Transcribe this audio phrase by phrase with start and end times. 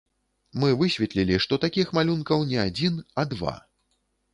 [0.63, 3.57] Мы высветлілі, што такіх малюнкаў не адзін, а два.